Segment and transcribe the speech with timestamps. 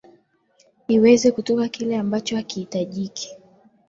[0.95, 3.29] iweze kutoka kile ambacho hakihitajiki